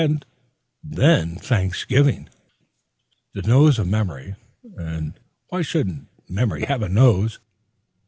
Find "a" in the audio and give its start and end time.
6.81-6.89